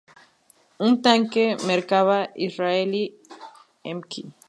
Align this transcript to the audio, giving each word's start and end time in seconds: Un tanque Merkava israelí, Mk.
Un 0.85 0.93
tanque 1.03 1.45
Merkava 1.67 2.17
israelí, 2.47 3.03
Mk. 3.97 4.11